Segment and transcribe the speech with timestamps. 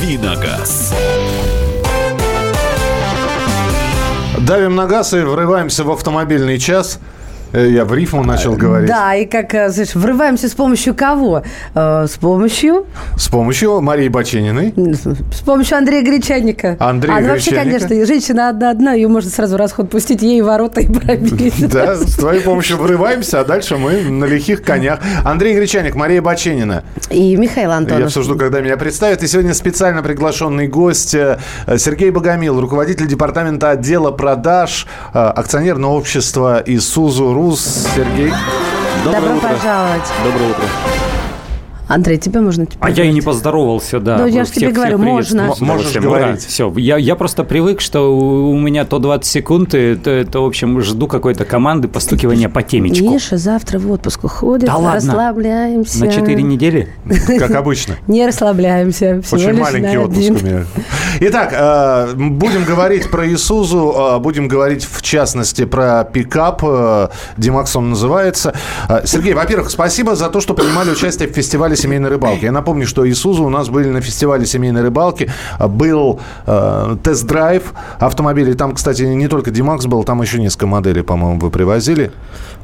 [0.00, 0.94] «Дави на газ».
[4.38, 6.98] Давим на газ и врываемся в автомобильный час.
[7.52, 8.88] Э, Я в рифму начал говорить.
[8.88, 11.42] Да, и как, э, знаешь, врываемся с помощью кого?
[11.74, 12.86] Э, С помощью
[13.16, 14.72] С помощью Марии Бачениной.
[15.32, 16.76] С помощью Андрея Гречаника.
[16.78, 20.86] Андрея а, ну, вообще, конечно, женщина одна-одна, ее можно сразу расход пустить, ей ворота и
[20.92, 21.54] пробить.
[21.70, 25.00] Да, с твоей помощью врываемся, а дальше мы на лихих конях.
[25.24, 26.84] Андрей Гречаник, Мария Баченина.
[27.10, 28.10] И Михаил Я Антонов.
[28.10, 29.22] все жду, когда меня представят.
[29.22, 31.38] И сегодня специально приглашенный гость э,
[31.76, 37.88] Сергей Богомил, руководитель департамента отдела продаж э, акционерного общества «Исузу Рус».
[37.96, 38.32] Сергей.
[39.02, 40.12] Добро пожаловать.
[40.22, 41.09] Доброе утро.
[41.90, 43.24] Андрей, тебя можно теперь А я и не говорить?
[43.24, 44.18] поздоровался, да.
[44.18, 45.52] Ну, я ж Всех- тебе говорю, можно.
[45.60, 46.40] Можешь Да, говорить.
[46.46, 50.46] Все, я, я просто привык, что у меня то 20 секунд, и то, то, в
[50.46, 53.10] общем, жду какой-то команды, постукивания по темечку.
[53.10, 54.94] Миша завтра в отпуск уходит, Да ладно?
[54.94, 56.04] расслабляемся.
[56.04, 56.88] На 4 недели?
[57.38, 57.96] Как обычно.
[58.06, 59.20] Не расслабляемся.
[59.32, 60.64] Очень маленький отпуск у меня.
[61.20, 66.62] Итак, э, будем говорить про Исузу, э, будем говорить в частности про пикап.
[66.64, 68.54] э, Димакс он называется.
[68.88, 72.44] Э, Сергей, во-первых, спасибо за то, что принимали участие в фестивале семейной рыбалки.
[72.44, 75.30] Я напомню, что Исузу у нас были на фестивале семейной рыбалки.
[75.58, 78.54] Э, Был э, тест-драйв автомобилей.
[78.54, 82.10] Там, кстати, не только Димакс был, там еще несколько моделей, по-моему, вы привозили.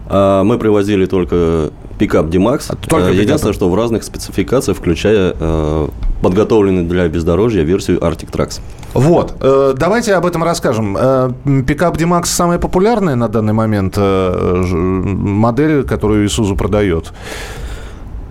[0.09, 2.67] А, Мы привозили только пикап D-Max.
[2.69, 3.23] А, только Э, пикап.
[3.23, 5.89] Единственное, что в разных спецификациях, включая э,
[6.23, 8.61] подготовленную для бездорожья версию Arctic Trax.
[8.95, 10.97] Вот, э, давайте об этом расскажем.
[10.99, 11.31] Э,
[11.67, 17.13] Пикап D-Max самая популярная на данный момент э, модель, которую Исузу продает.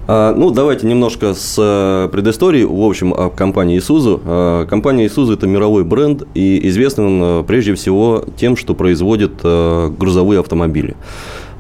[0.07, 2.63] А, Ну, давайте немножко с э, предыстории.
[2.63, 4.21] В общем, о компании Isuzu.
[4.23, 9.33] А, Компания Isuzu– это мировой бренд, и известен он э, прежде всего тем, что производит
[9.43, 10.95] э, грузовые автомобили.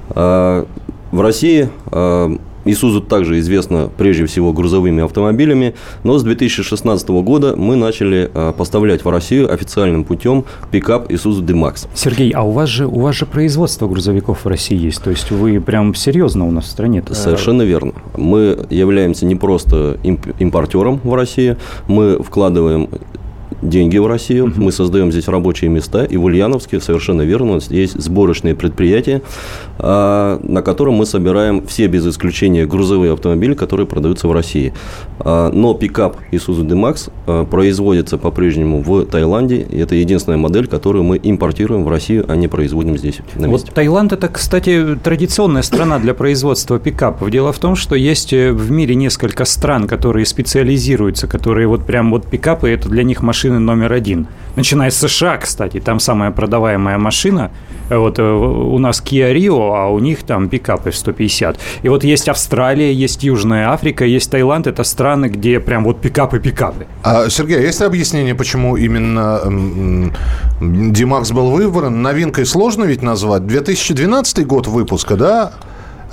[0.09, 0.65] А,
[1.11, 1.69] В России
[2.65, 9.05] Isuzu также известна прежде всего грузовыми автомобилями, но с 2016 года мы начали э, поставлять
[9.05, 11.87] в Россию официальным путем пикап Isuzu D-Max.
[11.93, 15.31] Сергей, а у вас же у вас же производство грузовиков в России есть, то есть
[15.31, 17.03] вы прям серьезно у нас в стране.
[17.11, 17.93] Совершенно верно.
[18.17, 21.57] Мы являемся не просто имп- импортером в России,
[21.87, 22.89] мы вкладываем
[23.61, 27.71] деньги в Россию, мы создаем здесь рабочие места, и в Ульяновске, совершенно верно, у нас
[27.71, 29.21] есть сборочные предприятия,
[29.77, 34.73] а, на котором мы собираем все без исключения грузовые автомобили, которые продаются в России.
[35.19, 41.03] А, Но пикап Isuzu D-Max а, производится по-прежнему в Таиланде, и это единственная модель, которую
[41.03, 43.67] мы импортируем в Россию, а не производим здесь на месте.
[43.67, 47.29] Вот Таиланд это, кстати, традиционная страна для производства пикапов.
[47.29, 52.11] Дело в том, что есть э, в мире несколько стран, которые специализируются, которые вот прям
[52.11, 54.27] вот пикапы это для них машины номер один.
[54.55, 57.51] Начиная с США, кстати, там самая продаваемая машина.
[57.89, 61.57] Э, Вот э, у нас Kia Rio, а у них там пикапы в 150.
[61.83, 64.67] И вот есть Австралия, есть Южная Африка, есть Таиланд.
[64.67, 66.87] Это страны, где прям вот пикапы-пикапы.
[67.03, 69.41] А, Сергей, а есть объяснение, почему именно
[70.61, 72.01] D-Max был выбран?
[72.01, 73.45] Новинкой сложно ведь назвать.
[73.45, 75.51] 2012 год выпуска, да?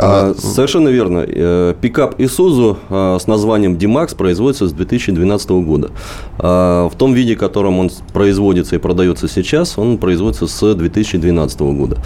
[0.02, 1.24] А, Совершенно верно.
[1.26, 5.90] Э, Пикап Isuzu а, с названием D-Max производится с 2012 года.
[6.38, 11.60] А, В том виде, в котором он производится и продается сейчас, он производится с 2012
[11.60, 11.98] года.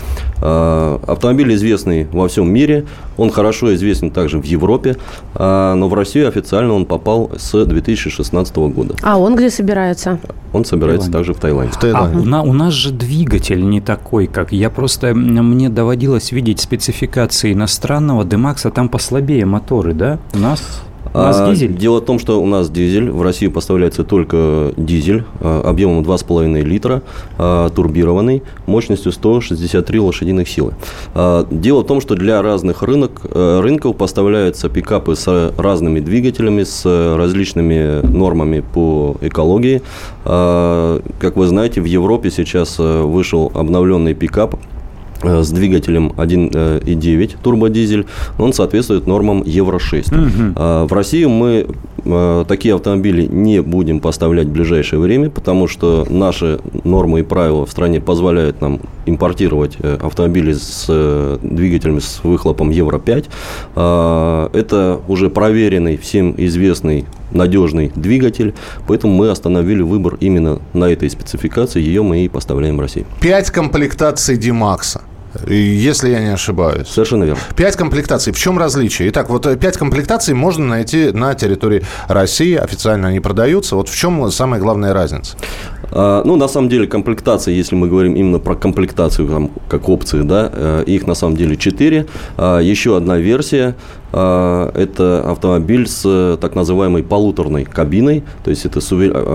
[0.43, 2.85] А, Автомобиль известный во всем мире,
[3.17, 4.97] он хорошо известен также в Европе,
[5.35, 8.95] а, но в Россию официально он попал с 2016 года.
[9.03, 10.19] А он где собирается?
[10.53, 11.73] Он собирается также в Таиланде.
[11.73, 12.19] В А Таиланде.
[12.19, 17.53] у, на- у нас же двигатель не такой, как я просто мне доводилось видеть спецификации
[17.87, 20.19] иностранного Демакса, там послабее моторы, да?
[20.35, 20.83] У нас,
[21.15, 21.73] у нас А, дизель.
[21.77, 26.63] Дело в том, что у нас дизель, в Россию поставляется только дизель а, объемом 2,5
[26.63, 27.03] литра,
[27.39, 30.73] а, турбированный, мощностью 163 лошадиных силы.
[31.15, 36.65] А, Дело в том, что для разных рынок, э, рынков поставляются пикапы с разными двигателями,
[36.65, 36.85] с
[37.17, 39.83] различными нормами по экологии.
[40.25, 44.57] Как вы знаете, в Европе сейчас э, вышел обновленный пикап
[45.23, 48.07] с двигателем 1.9 турбодизель,
[48.39, 50.55] он соответствует нормам Евро-6.
[50.57, 51.67] А В Россию мы
[52.05, 57.67] э, такие автомобили не будем поставлять в ближайшее время, потому что наши нормы и правила
[57.67, 63.27] в стране позволяют нам импортировать э, автомобили с э, двигателями с выхлопом Евро-5.
[63.75, 68.55] А, Это уже проверенный, всем известный надежный двигатель,
[68.87, 73.07] поэтому мы остановили выбор именно на этой спецификации, ее мы и поставляем в Россию.
[73.21, 75.01] Пять комплектаций D-Max,
[75.47, 76.89] если я не ошибаюсь.
[76.89, 77.41] Совершенно верно.
[77.57, 78.33] Пять комплектаций.
[78.33, 79.09] В чем различие?
[79.09, 82.55] Итак, вот э, пять комплектаций можно найти на территории России.
[82.55, 83.77] Официально они продаются.
[83.77, 85.37] Вот в чем самая главная разница?
[85.91, 90.23] А, ну, на самом деле, комплектация, если мы говорим именно про комплектацию там, как опции,
[90.23, 92.07] да, э, их на самом деле 4.
[92.37, 93.77] А, еще одна версия
[94.13, 98.79] это автомобиль с э, так называемой полуторной кабиной, то есть это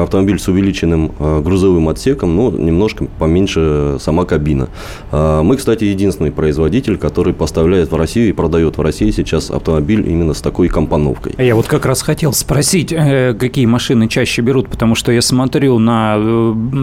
[0.03, 4.69] автомобиль с увеличенным э, грузовым отсеком, но немножко поменьше сама кабина.
[5.12, 10.33] Мы, кстати, единственный производитель, который поставляет в Россию и продает в России сейчас автомобиль именно
[10.33, 11.35] с такой компоновкой.
[11.38, 16.18] Я вот как раз хотел спросить, какие машины чаще берут, потому что я смотрю на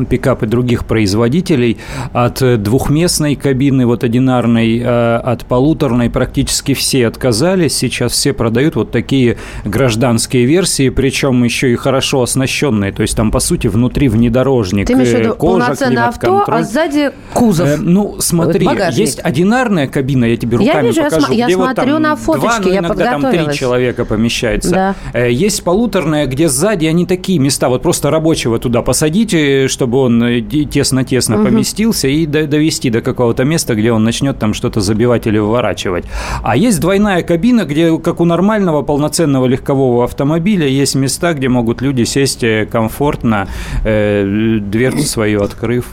[0.09, 1.79] пикапы других производителей
[2.13, 7.78] от двухместной кабины, вот одинарной, э, от полуторной практически все отказались.
[7.79, 12.93] Сейчас все продают вот такие гражданские версии, причем еще и хорошо оснащенные.
[12.93, 16.63] То есть там, по сути, внутри внедорожник, Ты имеешь в виду кожа, полноценное авто, а
[16.63, 17.69] сзади кузов?
[17.69, 18.99] Э, ну, смотри, Багажник.
[18.99, 21.33] есть одинарная кабина, я тебе руками я вижу, покажу.
[21.33, 24.71] Я, я смотрю вот на фоточки, два, ну, я иногда там три человека помещается.
[24.71, 24.95] Да.
[25.13, 30.23] Э, есть полуторная, где сзади они такие места, вот просто рабочего туда посадите, чтобы он
[30.23, 31.45] э, тесно-тесно угу.
[31.47, 36.05] поместился и довести до какого-то места, где он начнет там что-то забивать или выворачивать.
[36.43, 41.83] А есть двойная кабина, где, как у нормального полноценного легкового автомобиля, есть места, где могут
[41.83, 43.47] люди сесть э, комфортно,
[43.85, 45.87] э, дверцу свою открыв.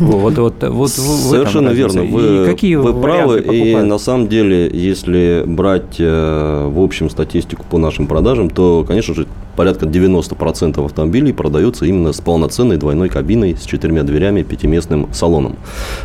[0.00, 2.02] Вот, вот, вот, Совершенно верно.
[2.02, 3.40] Вы, какие вы правы.
[3.40, 9.14] И на самом деле, если брать э, в общем статистику по нашим продажам, то, конечно
[9.14, 9.26] же,
[9.56, 15.56] порядка 90% автомобилей продаются именно с полноценной двойной кабиной, с четырьмя дверями, пятиместным салоном.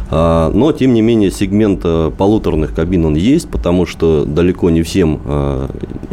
[0.09, 4.83] А, но, тем не менее, сегмент э, полуторных кабин он есть, потому что далеко не
[4.83, 5.67] всем э,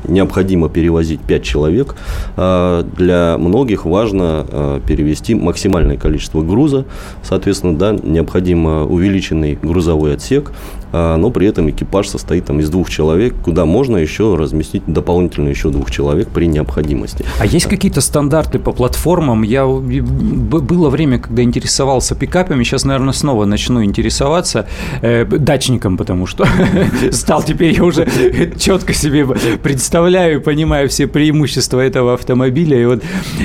[0.09, 1.97] необходимо перевозить 5 человек.
[2.37, 6.85] А, для многих важно э, перевести максимальное количество груза.
[7.23, 10.53] Соответственно, да, необходимо увеличенный грузовой отсек,
[10.93, 15.49] а, но при этом экипаж состоит там из двух человек, куда можно еще разместить дополнительно
[15.49, 17.25] еще двух человек при необходимости.
[17.39, 19.43] А есть какие-то стандарты по платформам?
[19.43, 24.67] Я было время, когда интересовался пикапами, сейчас, наверное, снова начну интересоваться
[25.03, 26.47] э, дачником, потому что
[27.11, 28.09] стал теперь я уже
[28.59, 29.27] четко себе
[29.63, 33.03] представляю, понимаю все преимущества этого автомобиля, и вот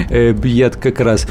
[0.09, 1.27] э, я как раз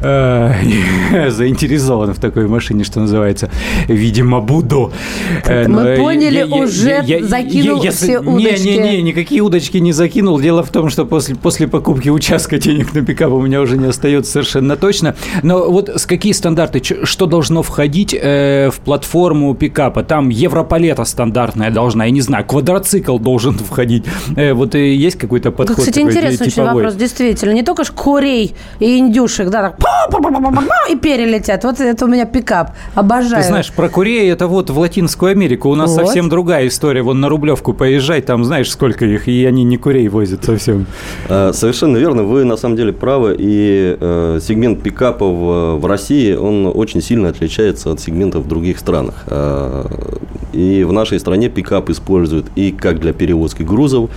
[1.30, 3.50] заинтересован в такой машине, что называется.
[3.88, 4.92] Видимо, буду.
[5.44, 8.68] Э, Мы поняли, уже закинул все удочки.
[8.68, 10.40] Не-не-не, никакие удочки не закинул.
[10.40, 13.88] Дело в том, что после, после покупки участка денег на пикап у меня уже не
[13.88, 15.16] остается совершенно точно.
[15.42, 20.04] Но вот с какие стандарты, что должно входить э, в платформу пикапа?
[20.04, 24.04] Там европалета стандартная должна, я не знаю, квадроцикл должен входить.
[24.36, 27.52] Вот есть какой-то подход Кстати, интересный очень вопрос, действительно.
[27.52, 29.87] Не только ж курей и индюшек, да, так
[30.88, 31.64] и перелетят.
[31.64, 32.72] Вот это у меня пикап.
[32.94, 33.42] Обожаю.
[33.42, 35.68] Ты знаешь, про Курей это вот в Латинскую Америку.
[35.68, 36.06] У нас вот.
[36.06, 37.02] совсем другая история.
[37.02, 40.86] Вон на Рублевку поезжай, там знаешь, сколько их, и они не Курей возят совсем.
[41.28, 42.22] А, совершенно верно.
[42.22, 43.36] Вы на самом деле правы.
[43.38, 49.24] И э, сегмент пикапов в России, он очень сильно отличается от сегментов в других странах.
[49.26, 49.86] А,
[50.52, 54.10] и в нашей стране пикап используют и как для перевозки грузов,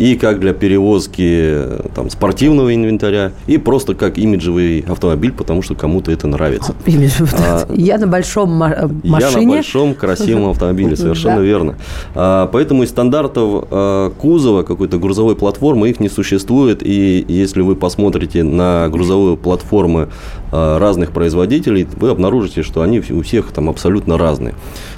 [0.00, 1.56] и как для перевозки
[1.94, 6.74] там, спортивного инвентаря, и просто как имиджевый автомобиль, потому что кому-то это нравится.
[7.32, 9.02] А, я на большом машине.
[9.04, 11.42] Я на большом красивом автомобиле, совершенно да.
[11.42, 11.74] верно.
[12.14, 17.76] А, поэтому из стандартов а, кузова, какой-то грузовой платформы, их не существует, и если вы
[17.76, 20.08] посмотрите на грузовые платформы
[20.50, 24.54] а, разных производителей, вы обнаружите, что они у всех там абсолютно разные.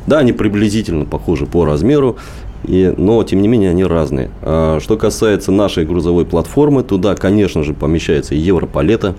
[0.06, 2.16] Да, они приблизительно похожи по размеру,
[2.64, 4.30] и, но, тем не менее, они разные.
[4.42, 9.14] А, что касается нашей грузовой платформы, туда, конечно же, помещается и Европалета.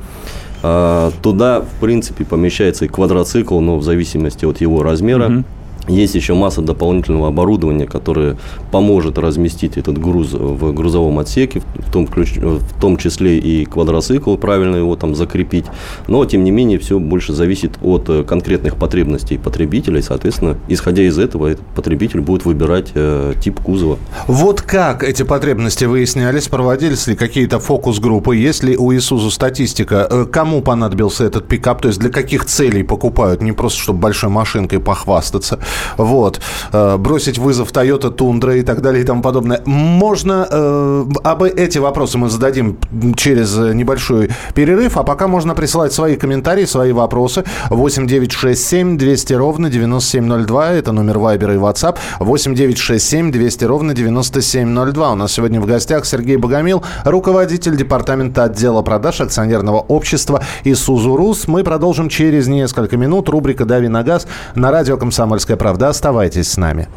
[0.61, 5.29] А, туда, в принципе, помещается и квадроцикл, но в зависимости от его размера.
[5.29, 5.43] Угу.
[5.87, 8.37] Есть еще масса дополнительного оборудования, которое
[8.71, 14.35] поможет разместить этот груз в грузовом отсеке, в том, ключ, в том числе и квадроцикл,
[14.37, 15.65] правильно его там закрепить.
[16.07, 19.99] Но, тем не менее, все больше зависит от э, конкретных потребностей потребителя.
[19.99, 23.97] И, соответственно, исходя из этого, этот потребитель будет выбирать э, тип кузова.
[24.27, 26.47] Вот как эти потребности выяснялись?
[26.47, 28.35] Проводились ли какие-то фокус-группы?
[28.37, 30.07] Есть ли у Исузу статистика?
[30.09, 31.81] Э, кому понадобился этот пикап?
[31.81, 33.41] То есть для каких целей покупают?
[33.41, 35.59] Не просто, чтобы большой машинкой похвастаться.
[35.97, 36.41] Вот.
[36.71, 39.61] Э, бросить вызов Toyota Tundra и так далее и тому подобное.
[39.65, 40.47] Можно...
[40.49, 42.77] Э, об эти вопросы мы зададим
[43.15, 47.43] через небольшой перерыв, а пока можно присылать свои комментарии, свои вопросы.
[47.69, 50.71] 8 9 6 7 200 ровно 9702.
[50.71, 51.97] Это номер Вайбера и WhatsApp.
[52.19, 55.11] 8 9 6 7 200 ровно 9702.
[55.11, 61.47] У нас сегодня в гостях Сергей Богомил, руководитель департамента отдела продаж акционерного общества «Исузу Рус».
[61.47, 63.29] Мы продолжим через несколько минут.
[63.29, 65.87] Рубрика «Дави на газ» на радио «Комсомольская правда».
[65.87, 66.89] Оставайтесь с нами.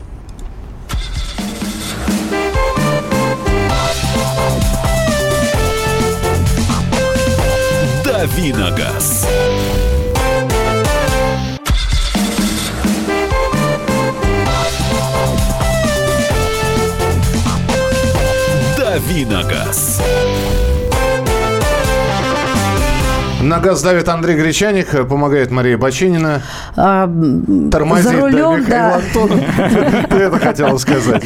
[8.05, 9.29] Давиногаз.
[18.77, 20.01] Давиногаз.
[23.47, 26.43] На газ давит Андрей Гречаник, помогает Мария Бочинина.
[26.75, 27.09] А,
[27.71, 29.01] Тормозит, за рулем, да.
[29.15, 30.07] да.
[30.11, 31.23] Ты это хотела сказать.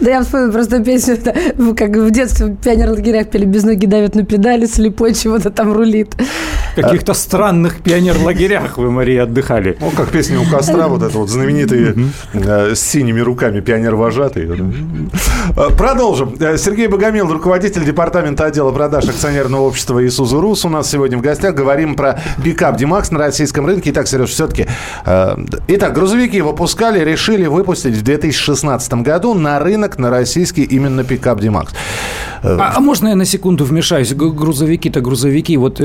[0.00, 1.18] Да я вспомнила просто песню,
[1.76, 6.14] как в детстве в пионер-лагерях пели «Без ноги давят на педали, слепой чего-то там рулит».
[6.74, 9.76] Каких-то странных пионер-лагерях вы, Мария, отдыхали.
[9.80, 11.94] Ну, как песня у костра, вот это вот знаменитые
[12.32, 14.48] э, с синими руками пионер-вожатый.
[15.56, 16.34] Э, продолжим.
[16.38, 21.22] Э, Сергей Богомил, руководитель департамента отдела продаж акционерного общества «Исузу Рус» у нас сегодня в
[21.22, 21.54] гостях.
[21.54, 23.90] Говорим про пикап Димакс на российском рынке.
[23.90, 24.66] Итак, Сереж, все-таки...
[25.04, 31.72] Итак, грузовики выпускали, решили выпустить в 2016 году на рынок на российский именно пикап Димакс.
[32.42, 34.14] А, а можно я на секунду вмешаюсь?
[34.14, 35.56] Грузовики-то грузовики.
[35.56, 35.80] Вот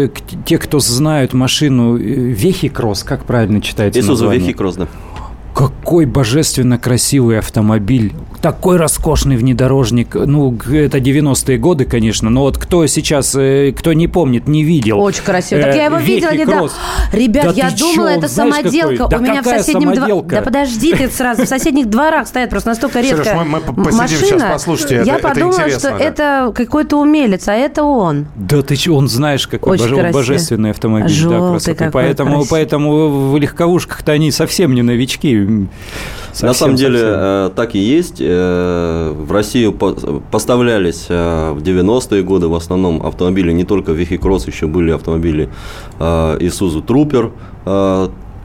[0.46, 4.39] те, кто знают машину Вехикросс, как правильно читается Исузу название?
[4.39, 4.88] Вехикросс, да.
[5.54, 8.13] Какой божественно красивый автомобиль
[8.46, 10.14] такой роскошный внедорожник.
[10.14, 15.00] Ну, это 90-е годы, конечно, но вот кто сейчас, э, кто не помнит, не видел.
[15.00, 15.64] Очень красиво.
[15.64, 16.70] Так я его э, видела недавно.
[17.12, 18.18] Ребят, да я думала, чё?
[18.20, 19.08] это самоделка.
[19.08, 20.22] Да У меня в соседнем дворе.
[20.28, 21.42] Да подожди ты сразу.
[21.46, 24.25] В соседних дворах стоят просто настолько редко Сереж, мы, мы посидим машина.
[24.28, 25.02] сейчас, послушайте.
[25.04, 25.98] Я это, подумала, это что да.
[25.98, 28.28] это какой-то умелец, а это он.
[28.36, 31.10] Да ты че, он знаешь, какой Очень боже, божественный автомобиль.
[31.10, 35.68] Желтый да, Поэтому, поэтому в легковушках-то они совсем не новички.
[36.32, 37.16] Совсем, На самом деле совсем.
[37.18, 38.22] Э, так и есть.
[38.36, 39.74] Э, в Россию
[40.32, 45.50] поставлялись э, в 90-е годы в основном автомобили, не только Вехикросс, еще были автомобили
[46.00, 47.32] Isuzu Trooper,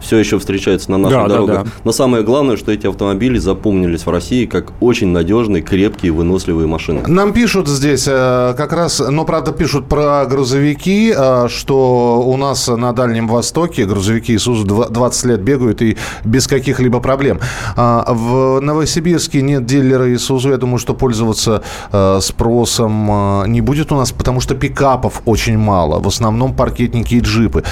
[0.00, 1.56] все еще встречаются на наших да, дорогах.
[1.56, 1.70] Да, да.
[1.84, 7.02] Но самое главное, что эти автомобили запомнились в России как очень надежные, крепкие, выносливые машины.
[7.06, 12.68] Нам пишут здесь э, как раз, но правда пишут про грузовики, э, что у нас
[12.68, 17.40] на Дальнем Востоке грузовики Исузу 20 лет бегают и без каких-либо проблем.
[17.76, 20.50] А в Новосибирске нет дилера Исузу.
[20.50, 26.00] Я думаю, что пользоваться э, спросом не будет у нас, потому что пикапов очень мало.
[26.00, 27.64] В основном паркетники и джипы.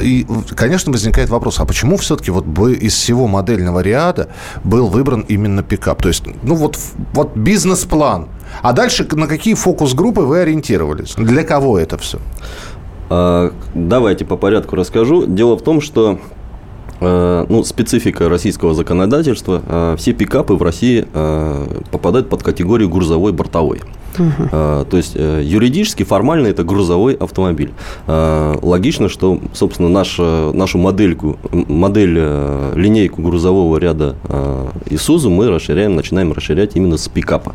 [0.00, 4.28] И, конечно, возникает вопрос, а почему все-таки вот из всего модельного ряда
[4.62, 6.02] был выбран именно пикап?
[6.02, 6.78] То есть, ну вот,
[7.14, 8.28] вот бизнес-план.
[8.60, 11.14] А дальше на какие фокус-группы вы ориентировались?
[11.16, 12.18] Для кого это все?
[13.08, 15.24] А, давайте по порядку расскажу.
[15.24, 16.20] Дело в том, что
[17.48, 19.62] ну, специфика российского законодательства.
[19.66, 23.80] Э, все пикапы в России э, попадают под категорию грузовой бортовой.
[24.18, 24.48] Угу.
[24.50, 27.72] То есть юридически, формально это грузовой автомобиль.
[28.06, 32.20] Логично, что, собственно, наша, нашу модельку, модель,
[32.74, 34.16] линейку грузового ряда
[34.84, 37.54] Isuzu мы расширяем, начинаем расширять именно с пикапа.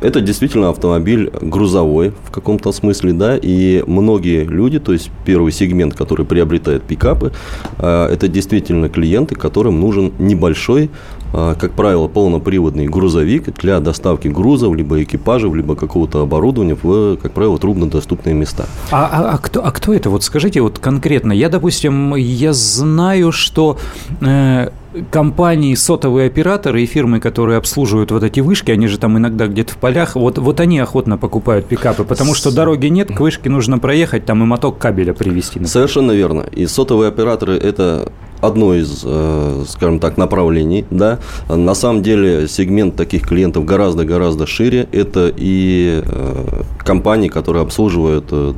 [0.00, 5.94] Это действительно автомобиль грузовой в каком-то смысле, да, и многие люди, то есть первый сегмент,
[5.94, 7.32] который приобретает пикапы,
[7.78, 10.90] э, это действительно клиенты, которым нужен небольшой,
[11.32, 17.32] э, как правило, полноприводный грузовик для доставки грузов, либо экипажев, либо какого-то оборудования в, как
[17.32, 18.66] правило, труднодоступные места.
[18.92, 20.10] А, а, а, кто, а кто это?
[20.10, 21.32] Вот скажите вот конкретно.
[21.32, 23.78] Я, допустим, я знаю, что
[24.20, 24.70] э,
[25.10, 29.74] компании, сотовые операторы и фирмы, которые обслуживают вот эти вышки, они же там иногда где-то
[29.74, 33.78] в полях, вот, вот они охотно покупают пикапы, потому что дороги нет, к вышке нужно
[33.78, 35.58] проехать, там и моток кабеля привезти.
[35.58, 35.68] Например.
[35.68, 36.44] Совершенно верно.
[36.52, 40.84] И сотовые операторы– это одно из, э, скажем так, направлений.
[40.90, 41.18] Да?
[41.48, 44.88] На самом деле сегмент таких клиентов гораздо-гораздо шире.
[44.92, 48.52] Это и э, компании, которые обслуживают, э,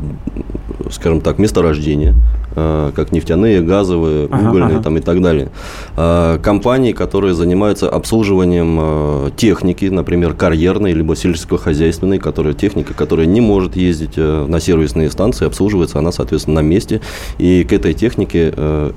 [0.90, 2.14] скажем так, месторождения,
[2.52, 4.82] как нефтяные, газовые, угольные ага, ага.
[4.82, 5.50] Там, и так далее.
[6.39, 14.17] Компании, которые занимаются обслуживанием техники, например, карьерной, либо сельскохозяйственной, которая, техника, которая не может ездить
[14.17, 17.01] на сервисные станции, обслуживается она, соответственно, на месте.
[17.39, 18.49] И к этой технике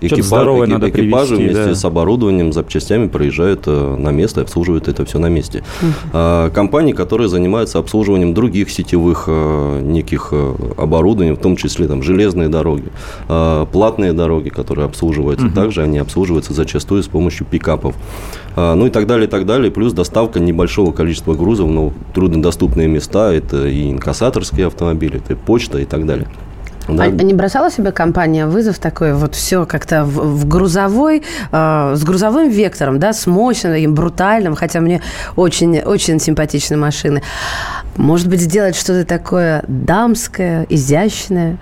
[0.02, 1.76] экипаж, надо экипажи привести, вместе да.
[1.76, 5.64] с оборудованием, запчастями проезжают э, на место и обслуживают это все на месте.
[5.82, 6.52] Uh-huh.
[6.52, 12.50] Компании, которые занимаются обслуживанием других сетевых э, неких э, оборудований, в том числе там железные
[12.50, 12.92] дороги,
[13.28, 15.54] платные дороги, которые обслуживаются, uh-huh.
[15.54, 17.96] также они обслуживаются зачастую с помощью пикапов.
[18.56, 19.72] Ну и так далее, и так далее.
[19.72, 25.80] Плюс доставка небольшого количества грузов, но труднодоступные места, это и инкассаторские автомобили, это и почта
[25.80, 26.28] и так далее.
[26.88, 27.04] Да.
[27.06, 32.04] А, не бросала себе компания вызов такой, вот все как-то в, в грузовой, э, с
[32.04, 35.02] грузовым вектором, да, с мощным, брутальным, хотя мне
[35.36, 37.22] очень, очень симпатичны машины.
[37.96, 41.58] Может быть, сделать что-то такое дамское, изящное?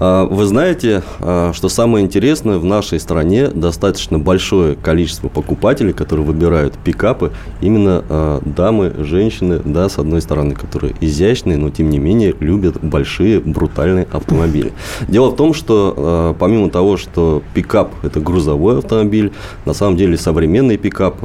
[0.00, 6.24] А, вы знаете, а, что самое интересное, в нашей стране достаточно большое количество покупателей, которые
[6.24, 11.98] выбирают пикапы, именно а, дамы, женщины, да, с одной стороны, которые изящные, но тем не
[11.98, 14.72] менее любят большие брутальные автомобили.
[15.08, 19.32] Дело в том, что помимо того, что пикап– это грузовой автомобиль,
[19.64, 21.16] на самом деле современный пикап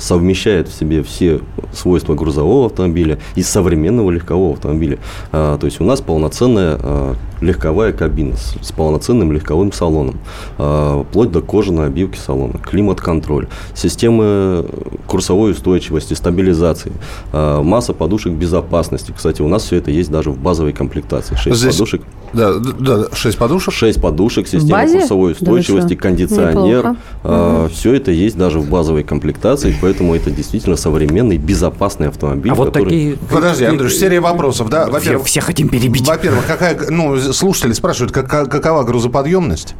[0.00, 1.40] совмещает в себе все
[1.72, 4.98] свойства грузового автомобиля и современного легкового автомобиля.
[5.30, 10.18] То есть у нас полноценная легковая кабина с, с полноценным легковым салоном,
[10.58, 14.64] э, вплоть до кожаной обивки салона, климат-контроль, системы
[15.06, 16.92] курсовой устойчивости, стабилизации,
[17.32, 19.12] э, масса подушек безопасности.
[19.14, 21.34] Кстати, у нас все это есть даже в базовой комплектации.
[21.34, 21.74] 6 Здесь...
[21.74, 22.02] подушек.
[22.32, 23.74] Да, да, 6 подушек?
[23.74, 26.96] 6 подушек, система курсовой устойчивости, да, кондиционер.
[27.24, 27.72] Э, угу.
[27.74, 32.52] Все это есть даже в базовой комплектации, поэтому это действительно современный, безопасный автомобиль.
[32.52, 32.84] А вот который...
[32.84, 33.16] такие...
[33.30, 34.86] Подожди, Андрюш, серия вопросов, да?
[34.86, 36.06] Во-первых, все, все хотим перебить.
[36.06, 39.74] Во-первых, какая, ну, слушатели спрашивают, как, какова грузоподъемность?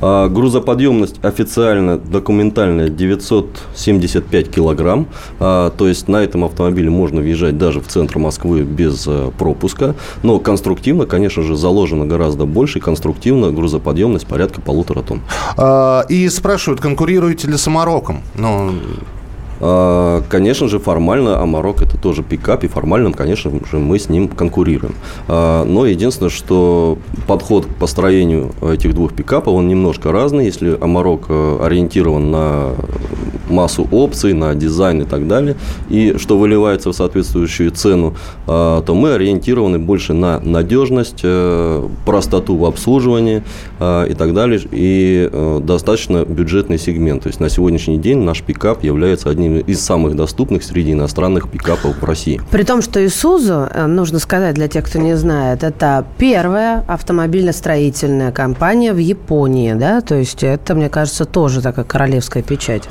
[0.00, 5.08] А, грузоподъемность официально, документальная 975 килограмм.
[5.40, 9.94] А, то есть на этом автомобиле можно въезжать даже в центр Москвы без а, пропуска.
[10.22, 12.80] Но конструктивно, конечно же, заложено гораздо больше.
[12.80, 15.22] Конструктивно грузоподъемность порядка полутора тонн.
[15.56, 18.22] А, и спрашивают, конкурируете ли с Амароком?
[18.34, 18.72] Ну,
[19.58, 24.94] конечно же, формально Амарок это тоже пикап, и формально, конечно же, мы с ним конкурируем.
[25.26, 30.44] А, но единственное, что подход к построению этих двух пикапов, он немножко разный.
[30.44, 32.74] Если Амарок ориентирован на
[33.50, 35.56] массу опций, на дизайн и так далее,
[35.88, 38.14] и что выливается в соответствующую цену,
[38.46, 43.42] а, то мы ориентированы больше на надежность, э, простоту в обслуживании
[43.80, 47.22] и так далее, и э, достаточно бюджетный сегмент.
[47.22, 51.48] То есть на сегодняшний день наш пикап является одним одним из самых доступных среди иностранных
[51.48, 52.40] пикапов в России.
[52.50, 58.32] При том, что Isuzu, э, нужно сказать для тех, кто не знает, это первая автомобильно-строительная
[58.32, 62.88] компания в Японии, да, то есть это, мне кажется, тоже такая королевская печать.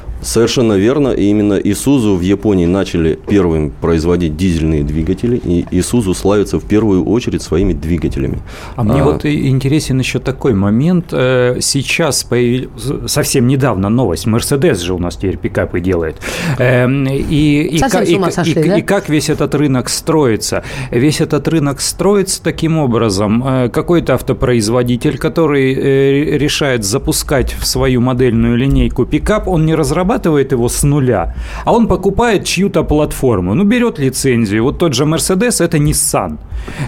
[0.47, 1.09] Совершенно верно.
[1.09, 5.35] И именно Isuzu в Японии начали первым производить дизельные двигатели.
[5.35, 8.39] И Isuzu славится в первую очередь своими двигателями.
[8.77, 11.07] А, а мне вот интересен еще такой момент.
[11.11, 14.25] Э, сейчас появилась совсем недавно новость.
[14.25, 16.15] Мерседес же у нас теперь пикапы делает.
[16.59, 18.77] Эм, и, и, как, и, сошли, и, да?
[18.77, 20.63] и как весь этот рынок строится?
[20.91, 23.43] Весь этот рынок строится таким образом.
[23.45, 30.36] Э, какой-то автопроизводитель, который э, решает запускать в свою модельную линейку пикап, он не разрабатывает
[30.37, 31.33] разрабатывает его с нуля,
[31.65, 34.63] а он покупает чью-то платформу, ну, берет лицензию.
[34.63, 36.37] Вот тот же Mercedes– это Nissan.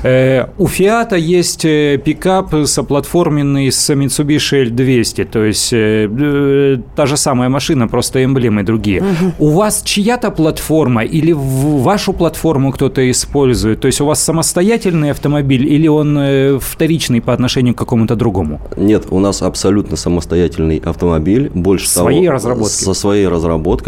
[0.03, 7.05] Э, у Fiat есть э, пикап соплатформенный с Mitsubishi L200, то есть э, э, та
[7.05, 9.01] же самая машина, просто эмблемы другие.
[9.01, 9.31] Угу.
[9.39, 13.79] У вас чья-то платформа или в вашу платформу кто-то использует?
[13.79, 18.59] То есть у вас самостоятельный автомобиль или он э, вторичный по отношению к какому-то другому?
[18.77, 21.49] Нет, у нас абсолютно самостоятельный автомобиль.
[21.53, 22.83] Больше Своей того, разработки?
[22.83, 23.38] Со своей разработкой,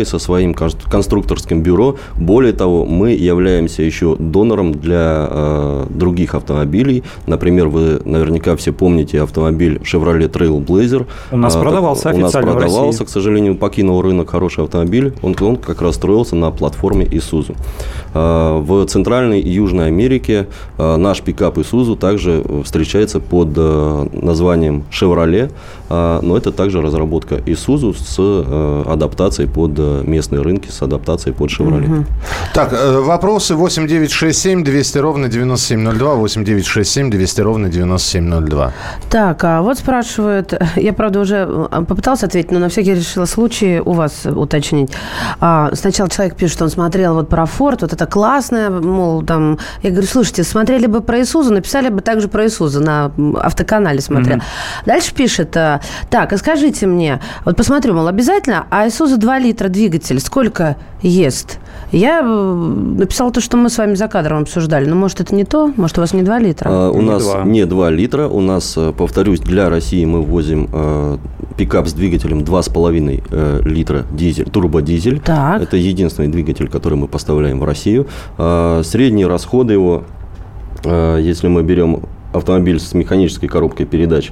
[0.06, 1.96] со своим конструкторским бюро.
[2.16, 7.04] Более того, мы являемся еще донором для э, других автомобилей.
[7.28, 11.06] Например, вы наверняка все помните автомобиль Chevrolet Trailblazer.
[11.32, 15.14] У нас а, продавался так, официально У нас продавался, к сожалению, покинул рынок хороший автомобиль.
[15.22, 17.56] Он, он как раз строился на платформе Isuzu.
[18.14, 24.84] А, в Центральной и Южной Америке а, наш пикап Isuzu также встречается под а, названием
[24.92, 25.52] Chevrolet,
[25.90, 30.82] а, но это также разработка Isuzu с а, адаптацией адаптацией под э, местные рынки, с
[30.82, 31.52] адаптацией под.
[31.52, 32.06] Угу.
[32.54, 38.72] Так, э, вопросы 8967 200 ровно 9702, 8967 200 ровно 9702.
[39.10, 43.82] Так, а вот спрашивают, я, правда, уже э, попытался ответить, но на всякий решила случай
[43.84, 44.92] у вас уточнить.
[45.40, 49.58] А, сначала человек пишет, что он смотрел вот про Форд, вот это классное, мол, там,
[49.84, 54.38] я говорю, слушайте, смотрели бы про Исузу, написали бы также про Исузу, на автоканале смотрел.
[54.38, 54.44] Угу.
[54.86, 60.20] Дальше пишет, так, а скажите мне, вот посмотрю, мол, обязательно, а Isuzu 2 литра двигатель
[60.20, 61.60] сколько ест?
[61.92, 64.86] Я э, написала то, что мы с вами за кадром обсуждали.
[64.86, 65.72] Но, может, это не то?
[65.78, 66.70] Может, у вас не 2 литра?
[66.70, 67.44] А, у не нас 2.
[67.44, 68.28] не 2 литра.
[68.28, 71.18] У нас, э, повторюсь, для России мы ввозим э,
[71.58, 75.20] пикап с двигателем 2,5 э, литра дизель, турбодизель.
[75.20, 75.62] Так.
[75.62, 78.08] Это единственный двигатель, который мы поставляем в Россию.
[78.38, 80.04] Э, средние расходы его,
[80.84, 82.02] э, если мы берем
[82.34, 84.32] автомобиль с механической коробкой передач,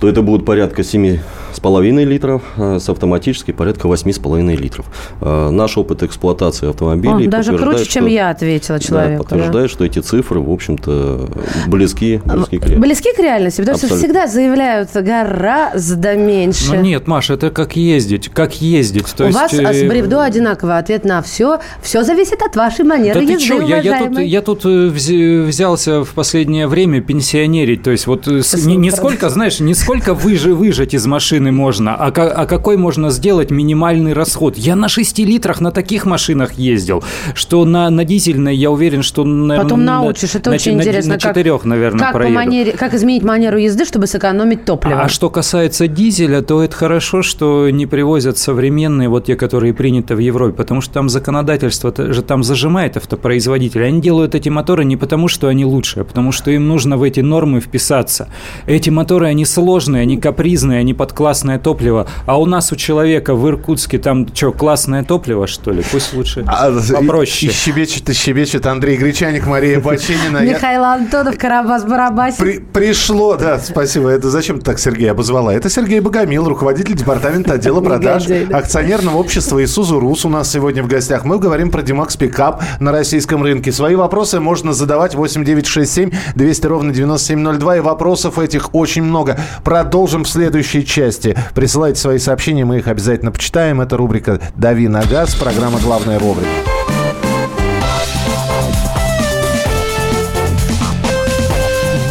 [0.00, 4.86] то это будет порядка 7,5 литров, а с автоматической порядка 8,5 литров.
[5.20, 9.24] А, наш опыт эксплуатации автомобилей О, даже круче, что, чем я ответила человеку.
[9.24, 9.72] Да, подтверждает, да?
[9.72, 11.28] что эти цифры, в общем-то,
[11.66, 12.80] близки, близки к реальности.
[12.80, 13.98] Близки к реальности, потому Абсолютно.
[13.98, 16.74] что всегда заявляют гораздо меньше.
[16.74, 19.06] Ну нет, Маша, это как ездить, как ездить.
[19.16, 19.72] То У есть, вас э...
[19.72, 21.58] с Бревдо одинаковый ответ на все.
[21.82, 23.60] Все зависит от вашей манеры да езды, ты что?
[23.62, 27.82] Я, я, тут, я тут э, взялся в последнее время пенсионерить.
[27.82, 31.94] То есть вот э, не, не сколько, знаешь, не сколько выжи, выжать из машины можно,
[31.94, 34.56] а, а какой можно сделать минимальный расход.
[34.58, 37.02] Я на 6 литрах на таких машинах ездил,
[37.34, 39.24] что на, на дизельной, я уверен, что...
[39.24, 41.14] Наверное, Потом научишь, это на, очень на, интересно.
[41.14, 42.34] На, четырех, наверное, как, проеду.
[42.34, 45.02] манере, как изменить манеру езды, чтобы сэкономить топливо.
[45.02, 50.14] А что касается дизеля, то это хорошо, что не привозят современные, вот те, которые приняты
[50.14, 53.84] в Европе, потому что там законодательство же там зажимает автопроизводителя.
[53.84, 57.02] Они делают эти моторы не потому, что они лучше, а потому что им нужно в
[57.02, 58.28] эти нормы вписаться.
[58.66, 62.06] Эти моторы, они сложные, они капризные, они под классное топливо.
[62.26, 65.82] А у нас у человека в Иркутске там что, классное топливо, что ли?
[65.90, 67.50] Пусть лучше а, попроще.
[67.50, 70.38] И, и щебечет, и щебечет Андрей Гречаник, Мария Бачинина.
[70.38, 72.64] Михаил Антонов, Карабас-Барабасин.
[72.72, 74.08] Пришло, да, спасибо.
[74.10, 75.54] Это зачем ты так Сергей обозвала?
[75.54, 80.88] Это Сергей Богомил, руководитель департамента отдела продаж акционерного общества «Исузу Рус» у нас сегодня в
[80.88, 81.24] гостях.
[81.24, 83.72] Мы говорим про Димакс Пикап на российском рынке.
[83.72, 87.76] Свои вопросы можно задавать 8967 200 ровно 9702.
[87.78, 89.38] И вопросов этих очень много.
[89.68, 91.36] Продолжим в следующей части.
[91.54, 93.82] Присылайте свои сообщения, мы их обязательно почитаем.
[93.82, 96.48] Это рубрика «Дави на газ», программа «Главное вовремя».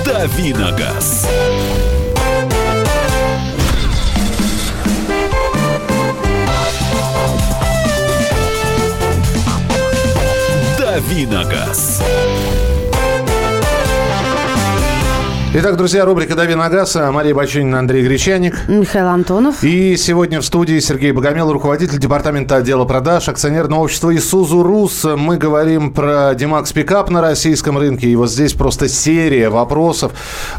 [0.05, 0.53] «Дави
[11.25, 11.43] на
[15.59, 16.95] Итак, друзья, рубрика «Дави на газ».
[17.11, 18.67] Мария Бачунина, Андрей Гречаник.
[18.67, 19.63] Михаил Антонов.
[19.63, 25.03] И сегодня в студии Сергей Богомел, руководитель департамента отдела продаж акционерного общества «Исузу Рус».
[25.03, 28.07] Мы говорим про Димакс Пикап на российском рынке.
[28.07, 30.11] И вот здесь просто серия вопросов.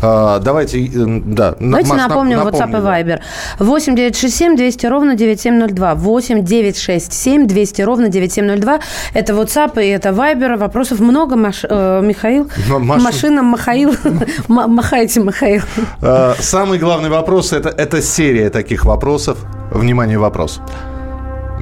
[0.03, 1.55] А, давайте, э, да.
[1.61, 3.21] Давайте Маш, напомним напомню, WhatsApp и Viber.
[3.61, 5.95] 8 967 200 ровно 9702.
[5.95, 8.81] 8 967 200 ровно 9702.
[9.15, 10.57] Это WhatsApp и это Viber.
[10.57, 12.51] Вопросов много, Маш, э, Михаил.
[12.67, 13.01] Маш...
[13.01, 13.95] Машина Михаил.
[14.91, 15.61] Махайте, Михаил.
[16.01, 19.37] А, самый главный вопрос это, это серия таких вопросов.
[19.71, 20.63] Внимание, вопрос.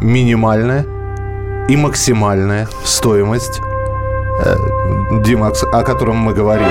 [0.00, 0.86] Минимальная
[1.68, 3.60] и максимальная стоимость
[4.44, 4.56] э,
[5.24, 6.68] Димакс, о котором мы говорим.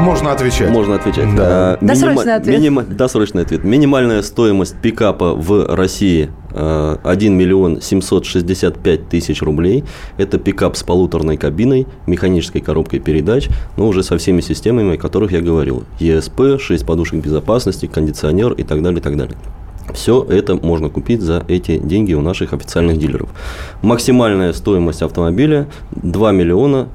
[0.00, 0.70] Можно отвечать.
[0.70, 1.34] Можно отвечать.
[1.34, 1.78] Да.
[1.80, 1.96] Минима...
[2.04, 2.56] Досрочный ответ.
[2.58, 2.82] Минима...
[2.82, 3.64] Досрочный ответ.
[3.64, 6.58] Минимальная стоимость пикапа в России 1
[7.04, 9.84] э, миллион 765 тысяч рублей.
[10.16, 15.32] Это пикап с полуторной кабиной, механической коробкой передач, но уже со всеми системами, о которых
[15.32, 15.84] я говорил.
[16.00, 19.36] ESP, 6 подушек безопасности, кондиционер и так далее, и так далее.
[19.92, 23.30] Все это можно купить за эти деньги у наших официальных дилеров.
[23.82, 26.88] Максимальная стоимость автомобиля 2 миллиона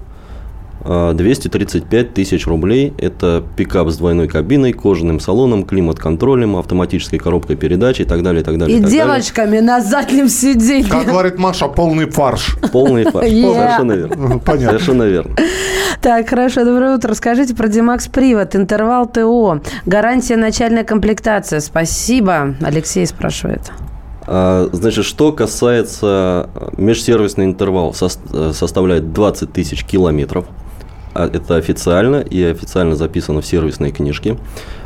[0.83, 2.93] 235 тысяч рублей.
[2.97, 8.41] Это пикап с двойной кабиной, кожаным салоном, климат-контролем, автоматической коробкой передач и так далее.
[8.41, 9.61] И, так далее, и так девочками далее.
[9.61, 10.89] на заднем сиденье.
[10.89, 12.57] Как говорит Маша, полный фарш.
[12.71, 13.27] Полный фарш.
[13.29, 14.39] Совершенно верно.
[14.39, 14.67] Понятно.
[14.69, 15.35] Совершенно верно.
[16.01, 16.65] Так, хорошо.
[16.65, 17.11] Доброе утро.
[17.11, 21.59] Расскажите про Димакс Привод, интервал ТО, гарантия начальная комплектация.
[21.59, 22.55] Спасибо.
[22.61, 23.71] Алексей спрашивает.
[24.25, 30.45] А, значит, что касается межсервисный интервал, э, составляет 20 тысяч километров.
[31.13, 34.37] А, это официально и официально записано в сервисной книжке.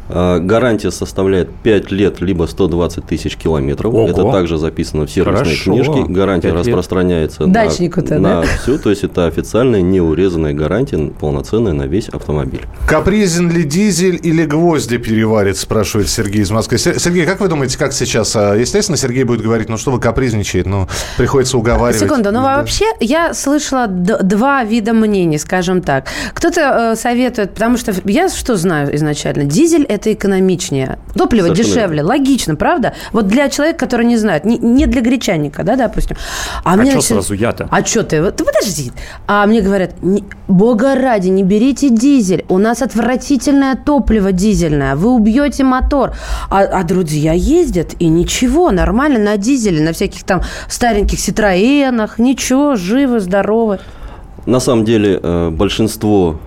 [0.08, 3.94] А, гарантия составляет 5 лет, либо 120 тысяч километров.
[3.94, 4.08] Ого.
[4.08, 5.72] Это также записано в сервисной Хорошо.
[5.72, 6.04] книжке.
[6.08, 8.41] Гарантия распространяется на, на да?
[8.44, 12.62] всю, то есть это официальная неурезанная гарантия, полноценная на весь автомобиль.
[12.88, 16.78] Капризен ли дизель или гвозди переварит, спрашивает Сергей из Москвы.
[16.78, 18.36] Сергей, как вы думаете, как сейчас?
[18.36, 20.88] А, естественно, Сергей будет говорить, ну что вы капризничаете, но
[21.18, 22.02] приходится уговаривать.
[22.02, 22.58] Секунду, ну да.
[22.58, 26.06] вообще я слышала два вида мнений, скажем так.
[26.34, 30.99] Кто-то э, советует, потому что я что знаю изначально, дизель это экономичнее.
[31.15, 32.10] Топливо Совершенно дешевле, верно.
[32.10, 32.93] логично, правда?
[33.12, 36.17] Вот для человека, который не знает, не, не для гречаника, да, допустим.
[36.63, 37.67] А, а мне что сразу я-то?
[37.71, 38.21] А что ты?
[38.21, 38.91] Вот, подожди.
[39.27, 42.45] А мне говорят, не, бога ради, не берите дизель.
[42.49, 44.95] У нас отвратительное топливо дизельное.
[44.95, 46.13] Вы убьете мотор.
[46.49, 52.75] А, а друзья ездят, и ничего, нормально на дизеле, на всяких там стареньких Ситроенах, ничего,
[52.75, 53.79] живы, здоровы.
[54.45, 56.39] На самом деле э, большинство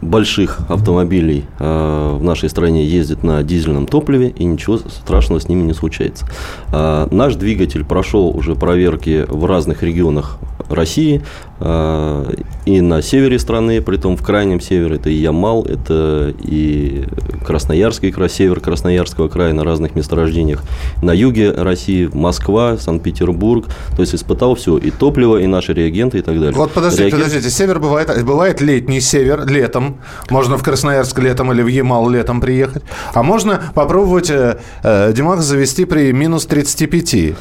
[0.00, 5.62] больших автомобилей э, в нашей стране ездит на дизельном топливе, и ничего страшного с ними
[5.62, 6.26] не случается.
[6.72, 11.22] Э, наш двигатель прошел уже проверки в разных регионах России
[11.60, 17.06] э, и на севере страны, при том в крайнем севере, это и Ямал, это и
[17.46, 20.62] Красноярский край, север Красноярского края на разных месторождениях,
[21.02, 26.22] на юге России, Москва, Санкт-Петербург, то есть испытал все, и топливо, и наши реагенты, и
[26.22, 26.52] так далее.
[26.52, 29.98] Вот подождите, Реаген- подождите, север бывает, бывает летний север, летом,
[30.30, 32.82] можно в Красноярск летом или в Ямал летом приехать,
[33.14, 37.34] а можно попробовать э, э, Димах завести при минус 35.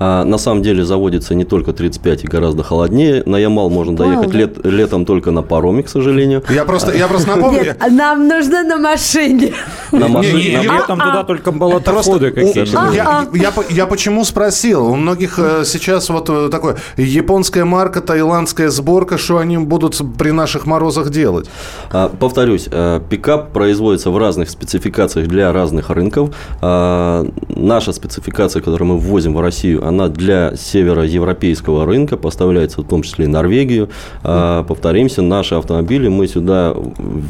[0.00, 3.22] А на самом деле заводится не только 35 и гораздо холоднее.
[3.26, 6.42] На Ямал можно доехать лет- летом только на пароме, к сожалению.
[6.50, 7.62] Я просто, я просто напомню...
[7.62, 9.52] Нет, нам нужно на машине.
[9.92, 12.90] На машине- Летом туда только болотоходы Просто у- какие-то.
[12.92, 14.86] я, я по- я почему спросил?
[14.86, 20.32] У многих э, сейчас вот э, такое японская марка, таиландская сборка, что они будут при
[20.32, 21.48] наших морозах делать?
[21.92, 26.30] А, Повторюсь, э, пикап производится в разных спецификациях для разных рынков.
[26.60, 33.02] А, Наша спецификация, которую мы ввозим в Россию, она для североевропейского рынка, поставляется в том
[33.02, 33.88] числе и Норвегию.
[34.22, 36.74] А, Повторимся, наши автомобили мы сюда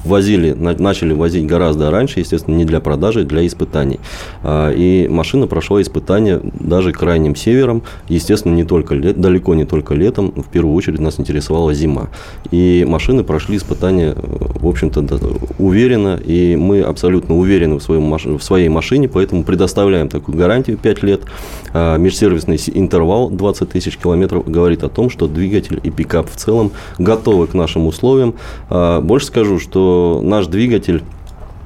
[0.04, 3.98] возили, на- начали возить гораздо раньше, естественно, не для продажи, для испытаний.
[4.42, 9.94] А, И машина прошла испытания даже крайним севером, естественно, не только лет, далеко не только
[9.94, 12.08] летом, в первую очередь нас интересовала зима.
[12.50, 15.04] И машины прошли испытания, в общем-то,
[15.58, 21.02] уверенно, и мы абсолютно уверены в, своем, в своей машине, поэтому предоставляем такую гарантию 5
[21.02, 21.22] лет.
[21.72, 26.36] А, Межсервисный с- интервал 20 тысяч километров говорит о том, что двигатель и пикап в
[26.36, 28.34] целом готовы к нашим условиям.
[28.70, 31.02] А, Больше скажу, что наш двигатель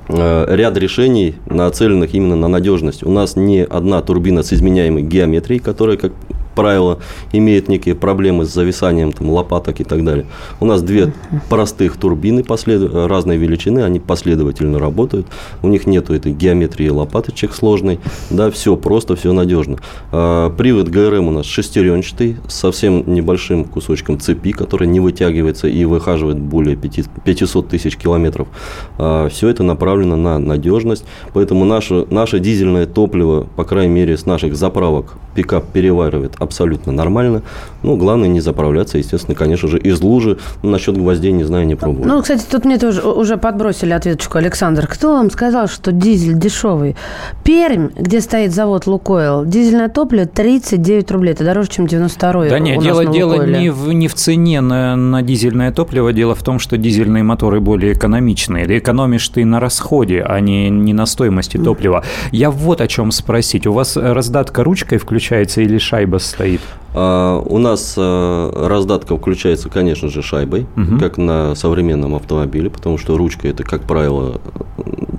[0.09, 3.03] э, ряд решений, нацеленных именно на надежность.
[3.05, 6.13] У нас не одна турбина с изменяемой геометрией, которая, как
[6.59, 6.99] правило,
[7.33, 10.27] имеет некие проблемы с зависанием там, лопаток и так далее.
[10.59, 11.13] У нас две
[11.49, 12.93] простых турбины послед...
[12.93, 15.29] разной величины, они последовательно работают.
[15.63, 18.01] У них нету этой геометрии лопаточек сложной.
[18.29, 19.79] Да, все просто, все надежно.
[20.11, 26.41] А, Привод ГРМ у нас шестеренчатый, совсем небольшим кусочком цепи, который не вытягивается и выхаживает
[26.41, 28.49] более пяти- 500 тысяч километров.
[28.97, 31.05] Все это направлено на надежность.
[31.35, 37.43] Поэтому наше, наше дизельное топливо, по крайней мере, с наших заправок пикап переваривает абсолютно нормально.
[37.83, 40.39] Ну, главное не заправляться, естественно, конечно же, из лужи.
[40.63, 42.07] Ну, насчет гвоздей, не знаю, не пробовал.
[42.07, 44.39] Ну, кстати, тут мне тоже уже подбросили ответочку.
[44.39, 46.97] Александр, кто вам сказал, что дизель дешевый?
[47.45, 51.35] Пермь, где стоит завод «Лукойл», дизельное топливо 39 рублей.
[51.35, 55.23] Это дороже, чем 92 Да нет, дело, дело не в, не в цене на, на
[55.23, 58.65] дизельное топливо, дело в том, что дизельные моторы более экономичные.
[58.65, 62.05] Или экономишь ты на расходе, а не, не на стоимости топлива.
[62.33, 63.67] Я вот о чем спросить.
[63.67, 66.61] У вас раздатка ручкой включается или шайба стоит?
[66.95, 70.99] А, У нас а, раздатка включается, конечно же, шайбой, Мгм.
[71.01, 74.41] как на современном автомобиле, потому что ручка это, как правило,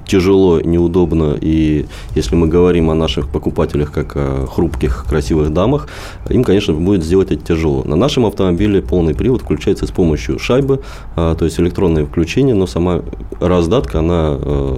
[0.10, 1.38] тяжело, неудобно.
[1.40, 5.88] И если мы говорим о наших покупателях как о хрупких, красивых дамах,
[6.30, 7.84] им, конечно, будет сделать это тяжело.
[7.86, 10.82] На нашем автомобиле полный привод включается с помощью шайбы,
[11.16, 13.02] а, то есть электронное включение, но сама
[13.40, 14.78] раздатка, она э,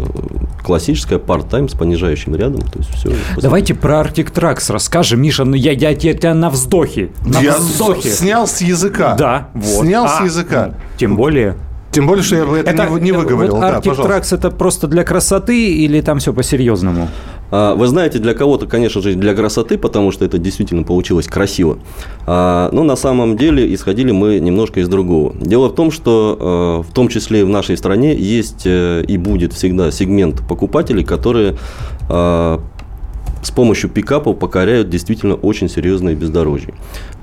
[0.64, 2.62] классическая, part-time с понижающим рядом.
[2.62, 3.12] То есть все.
[3.42, 5.22] Давайте про Arctic Trax расскажем.
[5.22, 7.12] Миша, ну я, я, я тебя на вздохе.
[7.26, 8.10] На Я вздохе.
[8.10, 9.16] с- снял с языка.
[9.18, 9.86] Да, вот.
[9.86, 10.66] Снял с А, языка.
[10.70, 11.56] ну, Тем более.
[11.92, 13.56] Тем более, что я бы это, не, не выговорил.
[13.56, 14.36] Вот да, Arctic пожалуйста.
[14.36, 17.10] Trax это просто для красоты или там все по-серьезному?
[17.52, 21.80] А, Вы знаете, для кого-то, конечно же, для красоты, потому что это действительно получилось красиво.
[22.26, 25.36] А, Но на самом деле исходили мы немножко из другого.
[25.40, 29.18] Дело в том, что э, в том числе и в нашей стране есть э, и
[29.18, 31.56] будет всегда сегмент покупателей, которые
[33.42, 36.74] с помощью пикапов покоряют действительно очень серьезные бездорожья.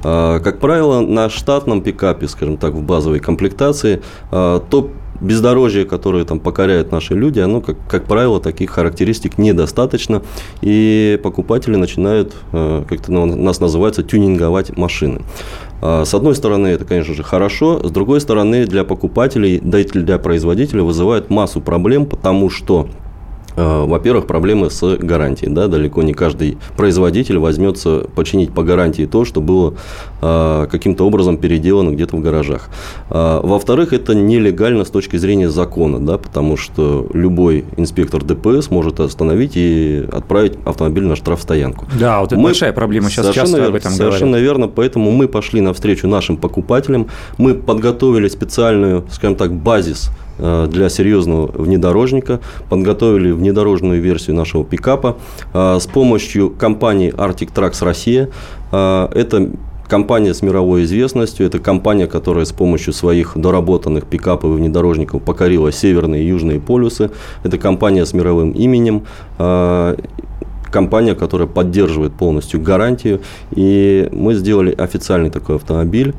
[0.02, 6.24] А, Как правило, на штатном пикапе, скажем так, в базовой комплектации, а, то бездорожье, которое
[6.24, 10.22] там покоряют наши люди, оно, как, как правило, таких характеристик недостаточно,
[10.60, 15.22] и покупатели начинают, э, как-то нас называется, тюнинговать машины.
[15.80, 19.84] А, С одной стороны, это, конечно же, хорошо, с другой стороны, для покупателей, да и
[19.84, 22.88] для производителя вызывает массу проблем, потому что
[23.58, 25.50] Во-первых, проблемы с гарантией.
[25.50, 25.68] Да?
[25.68, 29.74] Далеко не каждый производитель возьмется починить по гарантии то, что было
[30.22, 32.68] э, каким-то образом переделано где-то в гаражах.
[33.10, 36.18] А, Во-вторых, это нелегально с точки зрения закона, да?
[36.18, 41.86] потому что любой инспектор ДПС может остановить и отправить автомобиль на штрафстоянку.
[41.98, 43.10] Да, вот это большая проблема.
[43.10, 44.44] Сейчас Совершенно часто об этом Совершенно говорят.
[44.44, 47.08] верно, поэтому мы пошли навстречу нашим покупателям.
[47.38, 55.16] Мы подготовили специальную, скажем так, базис э, для серьезного внедорожника, подготовили внедорожную версию нашего пикапа
[55.52, 58.28] э, с помощью компании Arctic Trax Россия.
[58.72, 59.50] Э, Это
[59.88, 65.72] компания с мировой известностью, это компания, которая с помощью своих доработанных пикапов и внедорожников покорила
[65.72, 67.10] северные и южные полюсы.
[67.42, 69.04] Это компания с мировым именем.
[69.38, 69.96] Э,
[70.70, 73.20] компания, которая поддерживает полностью гарантию.
[73.52, 76.14] И мы сделали официальный такой автомобиль.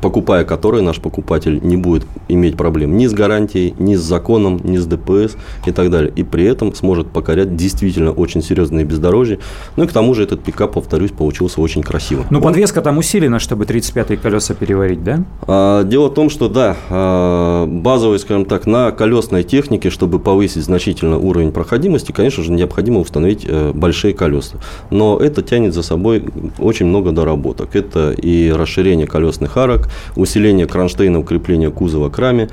[0.00, 4.78] Покупая который наш покупатель не будет иметь проблем ни с гарантией, ни с законом, ни
[4.78, 6.12] с ДПС и так далее.
[6.14, 9.38] И при этом сможет покорять действительно очень серьезные бездорожья.
[9.76, 12.26] Ну и к тому же этот пикап, повторюсь, получился очень красивым.
[12.30, 15.24] Ну, подвеска там усилена, чтобы 35-е колеса переварить, да?
[15.42, 20.64] А, дело в том, что да, а, базовые, скажем так, на колесной технике, чтобы повысить
[20.64, 24.56] значительно уровень проходимости, конечно же, необходимо установить э, большие колеса.
[24.90, 26.24] Но это тянет за собой
[26.58, 27.74] очень много доработок.
[27.74, 29.85] Это и расширение колесных арок,
[30.16, 32.48] усиление кронштейна, укрепление кузова к раме,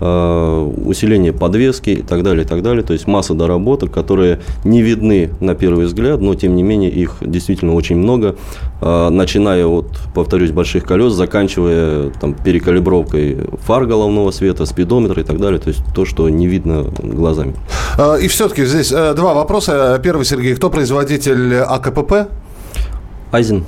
[0.00, 2.82] э, усиление подвески и так далее, и так далее.
[2.82, 7.16] То есть масса доработок, которые не видны на первый взгляд, но тем не менее их
[7.20, 8.36] действительно очень много,
[8.80, 15.40] э, начиная от, повторюсь, больших колес, заканчивая там, перекалибровкой фар головного света, спидометра и так
[15.40, 15.58] далее.
[15.58, 17.54] То есть то, что не видно глазами.
[17.96, 20.00] А, и все-таки здесь э, два вопроса.
[20.02, 22.28] Первый, Сергей, кто производитель АКПП?
[23.32, 23.64] Айзен.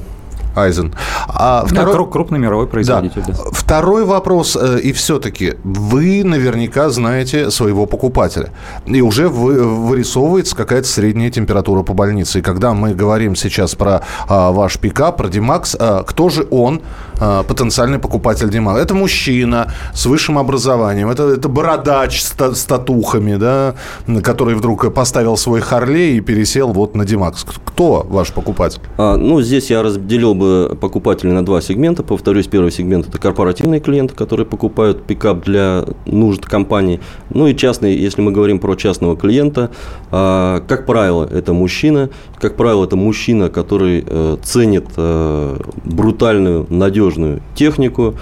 [0.57, 0.95] Айзен.
[1.29, 1.95] А второй...
[1.95, 3.23] Да, крупный мировой производитель.
[3.27, 3.33] Да.
[3.33, 3.51] Да.
[3.53, 8.51] Второй вопрос, э, и все-таки вы наверняка знаете своего покупателя.
[8.87, 12.41] И уже вырисовывается какая-то средняя температура по больнице.
[12.41, 16.83] И когда мы говорим сейчас про а, ваш пикап, про Димакс, а, кто же он,
[17.21, 18.81] а, потенциальный покупатель Димакс?
[18.81, 23.75] Это мужчина с высшим образованием, это, это бородач с, с татухами, да,
[24.23, 27.45] который вдруг поставил свой Харлей и пересел вот на Димакс.
[27.65, 28.81] Кто ваш покупатель?
[28.99, 32.03] А, ну, здесь я разделил бы покупателей на два сегмента.
[32.03, 37.01] Повторюсь, первый сегмент– это корпоративные клиенты, которые покупают пикап для нужд компании.
[37.29, 39.71] Ну и частный, если мы говорим про частного клиента,
[40.11, 42.11] а, как правило, это мужчина.
[42.41, 48.15] Как правило, это мужчина, который э, ценит э, брутальную, надежную технику,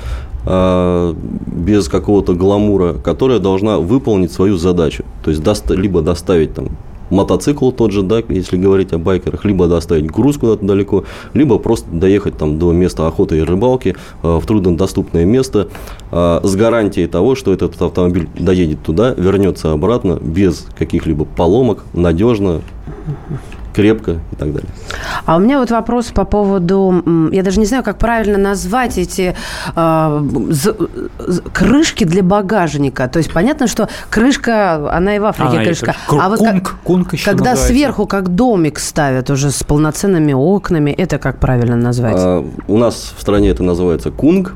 [0.44, 1.14] а,
[1.46, 5.04] без какого-то гламура, которая должна выполнить свою задачу.
[5.24, 6.70] То есть либо доставить там
[7.10, 11.88] мотоцикл тот же, да, если говорить о байкерах, либо доставить груз куда-то далеко, либо просто
[11.90, 15.68] доехать там до места охоты и рыбалки э, в труднодоступное место
[16.10, 22.60] э, с гарантией того, что этот автомобиль доедет туда, вернется обратно без каких-либо поломок, надежно,
[23.74, 24.68] крепко и так далее.
[25.24, 29.37] А у меня вот вопрос по поводу, я даже не знаю, как правильно назвать эти
[29.74, 30.22] э,
[31.52, 33.09] крышки для багажника.
[33.09, 35.94] То есть понятно, что крышка, она и в Африке а, крышка.
[36.09, 37.72] Это, а вот кунг, кунг еще когда называется.
[37.72, 42.16] сверху как домик ставят уже с полноценными окнами, это как правильно назвать?
[42.16, 44.54] А, у нас в стране это называется кунг.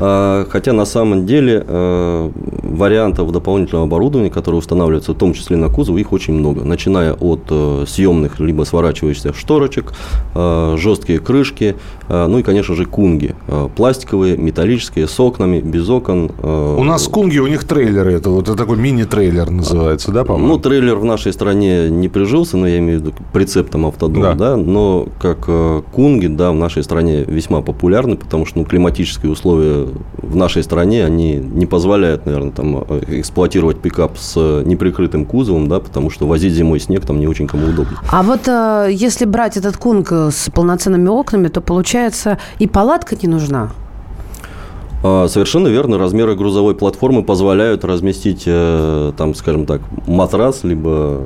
[0.00, 2.30] А, хотя на самом деле э,
[2.62, 6.64] вариантов дополнительного оборудования, которые устанавливаются в том числе на кузов, их очень много.
[6.64, 9.92] Начиная от э, съемных либо сворачивающихся шторочек,
[10.36, 11.76] э, жесткие крышки,
[12.08, 13.34] ну и, конечно же, кунги.
[13.76, 16.30] Пластиковые, металлические, с окнами, без окон.
[16.42, 18.14] У нас кунги, у них трейлеры.
[18.14, 20.54] Это вот такой мини-трейлер называется, да, по-моему?
[20.54, 24.22] Ну, трейлер в нашей стране не прижился, но я имею в виду прицеп там автодом,
[24.22, 24.34] да.
[24.34, 25.50] да но как
[25.92, 31.04] кунги, да, в нашей стране весьма популярны, потому что ну, климатические условия в нашей стране,
[31.04, 36.52] они не позволяют, наверное, там, э, эксплуатировать пикап с неприкрытым кузовом, да, потому что возить
[36.52, 37.98] зимой снег там не очень кому удобно.
[38.10, 43.28] А вот э, если брать этот кунг с полноценными окнами, то получается и палатка не
[43.28, 43.70] нужна?
[45.02, 45.98] А, совершенно верно.
[45.98, 51.22] Размеры грузовой платформы позволяют разместить, э, там, скажем так, матрас, либо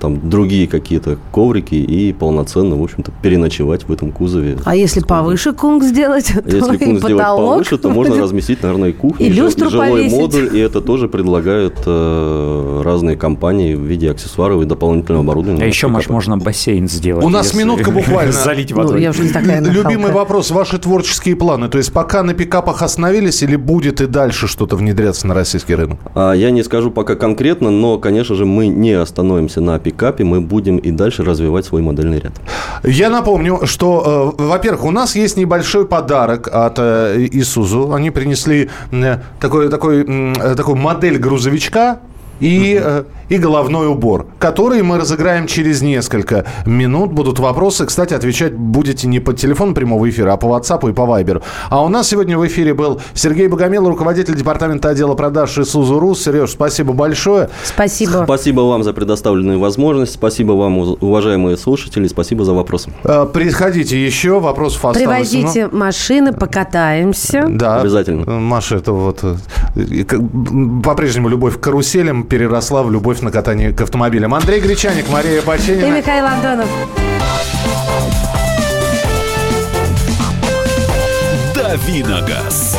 [0.00, 4.58] там другие какие-то коврики и полноценно, в общем-то, переночевать в этом кузове.
[4.64, 8.92] А если повыше кунг сделать, то Если кунг сделать повыше, то можно разместить, наверное, и
[8.92, 10.18] кухню, и, люстру и жилой повесить.
[10.18, 15.62] модуль, и это тоже предлагают э, разные компании в виде аксессуаров и дополнительного оборудования.
[15.62, 17.24] А еще, Маш, можно бассейн сделать.
[17.24, 18.32] У нас минутка буквально.
[18.46, 18.94] Залить водой.
[18.94, 20.50] Ну, я уже не такая Любимый вопрос.
[20.50, 21.68] Ваши творческие планы.
[21.68, 25.98] То есть пока на пикапах остановились или будет и дальше что-то внедряться на российский рынок?
[26.14, 30.40] А, я не скажу пока конкретно, но, конечно же, мы не остановимся на пикапе, мы
[30.40, 32.32] будем и дальше развивать свой модельный ряд.
[32.82, 37.94] Я напомню, что, э, во-первых, у нас есть небольшой подарок от э, Isuzu.
[37.94, 38.70] Они принесли
[39.38, 41.98] такой, такой, э, такую модель грузовичка,
[42.40, 47.12] и, э, и головной убор, который мы разыграем через несколько минут.
[47.12, 47.86] Будут вопросы.
[47.86, 51.42] Кстати, отвечать будете не по телефону прямого эфира, а по WhatsApp и по Viber.
[51.70, 56.22] А у нас сегодня в эфире был Сергей Богомел, руководитель департамента отдела продаж Исузу Рус.
[56.22, 57.48] Сереж, спасибо большое.
[57.64, 58.22] Спасибо.
[58.24, 60.14] Спасибо вам за предоставленную возможность.
[60.14, 62.06] Спасибо вам, уважаемые слушатели.
[62.08, 62.90] Спасибо за вопросы.
[63.04, 64.40] Э, приходите еще.
[64.40, 64.98] Вопросов осталось.
[64.98, 65.78] Привозите но...
[65.78, 67.46] машины, покатаемся.
[67.48, 67.80] Да.
[67.80, 68.30] Обязательно.
[68.40, 70.04] Маша, это вот э,
[70.82, 74.34] по-прежнему любовь к каруселям переросла в любовь на катание к автомобилям.
[74.34, 75.86] Андрей Гречаник, Мария Баченина.
[75.86, 76.68] И Михаил Антонов.
[81.54, 82.76] Давиногаз.